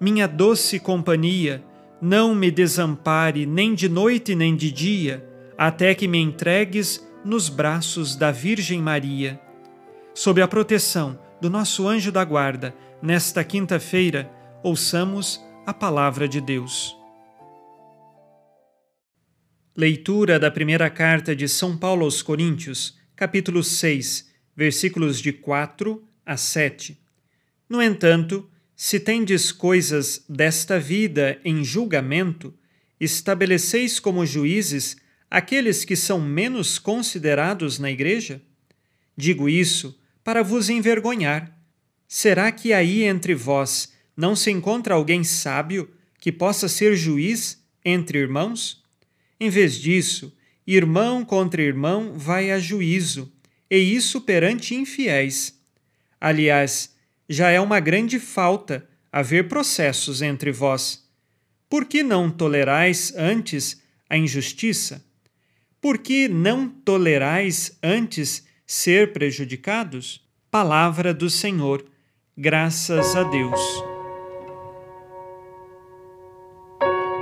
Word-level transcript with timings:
minha 0.00 0.26
doce 0.26 0.78
companhia, 0.78 1.62
não 2.00 2.34
me 2.34 2.50
desampare 2.50 3.46
nem 3.46 3.74
de 3.74 3.88
noite 3.88 4.34
nem 4.34 4.54
de 4.54 4.70
dia, 4.70 5.26
até 5.56 5.94
que 5.94 6.08
me 6.08 6.18
entregues 6.18 7.06
nos 7.24 7.48
braços 7.48 8.16
da 8.16 8.30
Virgem 8.30 8.80
Maria. 8.80 9.40
Sob 10.12 10.42
a 10.42 10.48
proteção 10.48 11.18
do 11.40 11.48
nosso 11.48 11.88
anjo 11.88 12.12
da 12.12 12.24
guarda, 12.24 12.74
nesta 13.00 13.42
quinta-feira, 13.42 14.30
ouçamos 14.62 15.40
a 15.66 15.72
palavra 15.72 16.28
de 16.28 16.40
Deus. 16.40 16.96
Leitura 19.76 20.38
da 20.38 20.50
primeira 20.50 20.88
carta 20.88 21.34
de 21.34 21.48
São 21.48 21.76
Paulo 21.76 22.04
aos 22.04 22.22
Coríntios, 22.22 22.96
capítulo 23.16 23.62
6, 23.62 24.30
versículos 24.54 25.20
de 25.20 25.32
4 25.32 26.02
a 26.24 26.36
7. 26.36 26.96
No 27.68 27.82
entanto, 27.82 28.48
se 28.76 28.98
tendes 28.98 29.52
coisas 29.52 30.24
desta 30.28 30.78
vida 30.78 31.40
em 31.44 31.62
julgamento, 31.62 32.52
estabeleceis 32.98 34.00
como 34.00 34.26
juízes 34.26 34.96
aqueles 35.30 35.84
que 35.84 35.96
são 35.96 36.20
menos 36.20 36.78
considerados 36.78 37.78
na 37.78 37.90
igreja? 37.90 38.42
Digo 39.16 39.48
isso 39.48 39.98
para 40.22 40.42
vos 40.42 40.68
envergonhar. 40.68 41.56
Será 42.08 42.50
que 42.50 42.72
aí 42.72 43.02
entre 43.02 43.34
vós 43.34 43.92
não 44.16 44.34
se 44.34 44.50
encontra 44.50 44.94
alguém 44.94 45.22
sábio 45.24 45.90
que 46.18 46.32
possa 46.32 46.68
ser 46.68 46.96
juiz 46.96 47.62
entre 47.84 48.18
irmãos? 48.18 48.82
Em 49.38 49.50
vez 49.50 49.74
disso, 49.74 50.34
irmão 50.66 51.24
contra 51.24 51.62
irmão 51.62 52.14
vai 52.16 52.50
a 52.50 52.58
juízo, 52.58 53.32
e 53.70 53.76
isso 53.76 54.20
perante 54.20 54.74
infiéis. 54.74 55.58
Aliás, 56.20 56.93
já 57.28 57.50
é 57.50 57.60
uma 57.60 57.80
grande 57.80 58.18
falta 58.18 58.86
haver 59.10 59.48
processos 59.48 60.22
entre 60.22 60.52
vós. 60.52 61.08
Por 61.68 61.84
que 61.84 62.02
não 62.02 62.30
tolerais 62.30 63.12
antes 63.16 63.82
a 64.08 64.16
injustiça? 64.16 65.04
Por 65.80 65.98
que 65.98 66.28
não 66.28 66.68
tolerais 66.68 67.78
antes 67.82 68.46
ser 68.66 69.12
prejudicados? 69.12 70.22
Palavra 70.50 71.12
do 71.12 71.28
Senhor, 71.28 71.84
graças 72.36 73.16
a 73.16 73.22
Deus. 73.24 73.60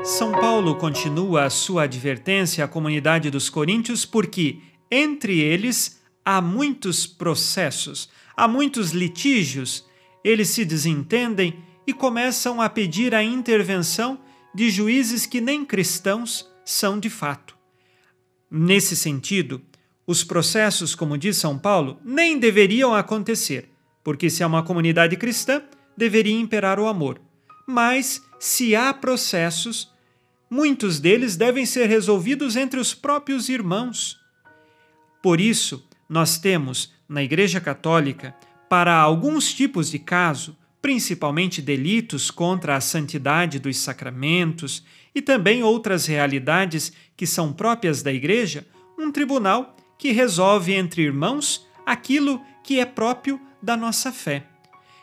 São 0.04 0.32
Paulo 0.32 0.74
continua 0.76 1.44
a 1.44 1.50
sua 1.50 1.84
advertência 1.84 2.64
à 2.64 2.68
comunidade 2.68 3.30
dos 3.30 3.48
coríntios 3.48 4.04
porque, 4.04 4.58
entre 4.90 5.38
eles, 5.38 6.00
há 6.24 6.40
muitos 6.40 7.06
processos, 7.06 8.08
há 8.36 8.48
muitos 8.48 8.90
litígios, 8.90 9.84
eles 10.24 10.48
se 10.48 10.64
desentendem 10.64 11.58
e 11.86 11.92
começam 11.92 12.60
a 12.60 12.68
pedir 12.68 13.14
a 13.14 13.22
intervenção 13.22 14.18
de 14.54 14.70
juízes 14.70 15.26
que 15.26 15.40
nem 15.40 15.64
cristãos 15.64 16.48
são 16.64 16.98
de 16.98 17.10
fato. 17.10 17.56
Nesse 18.50 18.94
sentido, 18.94 19.62
os 20.06 20.22
processos, 20.22 20.94
como 20.94 21.16
diz 21.16 21.36
São 21.36 21.58
Paulo, 21.58 21.98
nem 22.04 22.38
deveriam 22.38 22.94
acontecer, 22.94 23.70
porque 24.04 24.28
se 24.28 24.42
há 24.42 24.46
uma 24.46 24.62
comunidade 24.62 25.16
cristã, 25.16 25.62
deveria 25.96 26.38
imperar 26.38 26.78
o 26.78 26.86
amor. 26.86 27.20
Mas, 27.66 28.22
se 28.38 28.76
há 28.76 28.92
processos, 28.92 29.90
muitos 30.50 31.00
deles 31.00 31.36
devem 31.36 31.64
ser 31.64 31.86
resolvidos 31.86 32.56
entre 32.56 32.78
os 32.78 32.92
próprios 32.94 33.48
irmãos. 33.48 34.18
Por 35.22 35.40
isso, 35.40 35.88
nós 36.08 36.38
temos, 36.38 36.92
na 37.08 37.22
Igreja 37.22 37.60
Católica, 37.60 38.34
para 38.72 38.96
alguns 38.96 39.52
tipos 39.52 39.90
de 39.90 39.98
caso, 39.98 40.56
principalmente 40.80 41.60
delitos 41.60 42.30
contra 42.30 42.74
a 42.74 42.80
santidade 42.80 43.58
dos 43.58 43.76
sacramentos 43.76 44.82
e 45.14 45.20
também 45.20 45.62
outras 45.62 46.06
realidades 46.06 46.90
que 47.14 47.26
são 47.26 47.52
próprias 47.52 48.02
da 48.02 48.10
Igreja, 48.10 48.66
um 48.98 49.12
tribunal 49.12 49.76
que 49.98 50.10
resolve 50.10 50.72
entre 50.72 51.02
irmãos 51.02 51.68
aquilo 51.84 52.40
que 52.64 52.80
é 52.80 52.86
próprio 52.86 53.38
da 53.62 53.76
nossa 53.76 54.10
fé. 54.10 54.46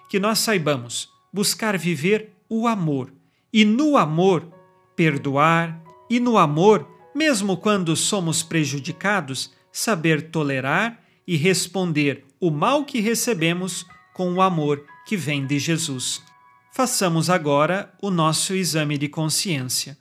Que 0.10 0.18
nós 0.18 0.40
saibamos 0.40 1.08
buscar 1.32 1.78
viver 1.78 2.32
o 2.50 2.68
amor 2.68 3.14
e 3.54 3.66
no 3.66 3.98
amor 3.98 4.52
perdoar 4.96 5.80
e 6.10 6.20
no 6.20 6.40
amor, 6.40 6.90
mesmo 7.14 7.56
quando 7.56 7.96
somos 7.96 8.42
prejudicados, 8.42 9.54
saber 9.72 10.32
tolerar 10.32 11.00
e 11.28 11.36
responder 11.38 12.26
o 12.40 12.50
mal 12.50 12.86
que 12.86 13.02
recebemos 13.02 13.86
com 14.14 14.34
o 14.34 14.42
amor 14.42 14.86
que 15.06 15.18
vem 15.18 15.46
de 15.46 15.60
Jesus. 15.60 16.24
Façamos 16.72 17.30
agora 17.30 17.94
o 18.02 18.10
nosso 18.10 18.54
exame 18.54 18.98
de 18.98 19.10
consciência. 19.10 19.98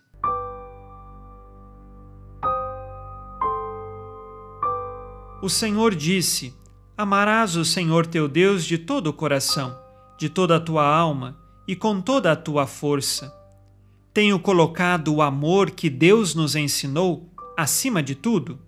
O 5.42 5.48
Senhor 5.48 5.94
disse: 5.94 6.54
Amarás 6.96 7.56
o 7.56 7.64
Senhor 7.64 8.06
teu 8.06 8.28
Deus 8.28 8.64
de 8.64 8.78
todo 8.78 9.08
o 9.08 9.12
coração, 9.12 9.76
de 10.16 10.28
toda 10.28 10.56
a 10.56 10.60
tua 10.60 10.84
alma 10.84 11.38
e 11.66 11.74
com 11.74 12.00
toda 12.00 12.30
a 12.30 12.36
tua 12.36 12.66
força. 12.66 13.34
Tenho 14.12 14.38
colocado 14.38 15.14
o 15.14 15.22
amor 15.22 15.70
que 15.70 15.90
Deus 15.90 16.34
nos 16.34 16.54
ensinou 16.54 17.32
acima 17.56 18.02
de 18.02 18.14
tudo? 18.14 18.67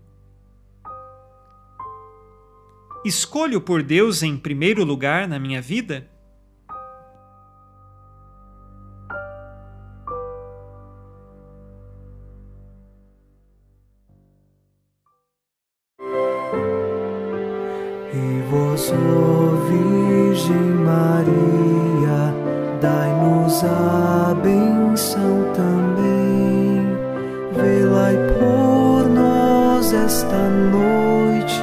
Escolho 3.03 3.63
por 3.63 3.83
Deus 3.83 4.23
em 4.23 4.37
primeiro 4.37 4.85
lugar 4.85 5.27
na 5.27 5.39
minha 5.39 5.63
vida? 5.63 6.07
E 18.13 18.43
vós, 18.51 18.93
Virgem 19.71 20.55
Maria, 20.85 22.35
dai-nos 22.83 23.65
a 23.65 24.35
benção 24.43 25.51
também. 25.55 26.85
Velai 27.55 28.17
por 28.39 29.09
nós 29.09 29.91
esta 29.91 30.51
noite, 30.51 31.63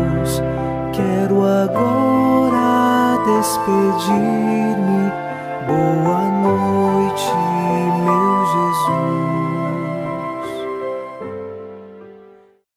Quero 4.03 4.15
agora 4.15 4.31
despedir-me. 4.31 5.11
Boa 5.67 5.95
noite 6.03 6.20